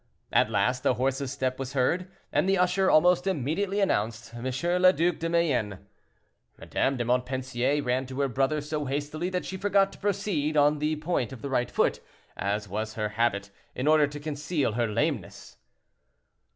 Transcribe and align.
At 0.33 0.49
last 0.49 0.83
a 0.87 0.95
horse's 0.95 1.31
step 1.31 1.59
was 1.59 1.73
heard, 1.73 2.09
and 2.33 2.49
the 2.49 2.57
usher 2.57 2.89
almost 2.89 3.27
immediately 3.27 3.79
announced 3.79 4.33
M. 4.33 4.45
le 4.45 4.91
Duc 4.91 5.19
de 5.19 5.29
Mayenne. 5.29 5.85
Madame 6.57 6.97
de 6.97 7.05
Montpensier 7.05 7.83
ran 7.83 8.07
to 8.07 8.19
her 8.21 8.27
brother 8.27 8.61
so 8.61 8.85
hastily 8.85 9.29
that 9.29 9.45
she 9.45 9.57
forgot 9.57 9.91
to 9.91 9.99
proceed 9.99 10.57
on 10.57 10.79
the 10.79 10.95
point 10.95 11.31
of 11.31 11.43
the 11.43 11.51
right 11.51 11.69
foot, 11.69 11.99
as 12.35 12.67
was 12.67 12.95
her 12.95 13.09
habit, 13.09 13.51
in 13.75 13.87
order 13.87 14.07
to 14.07 14.19
conceal 14.19 14.71
her 14.71 14.87
lameness. 14.87 15.57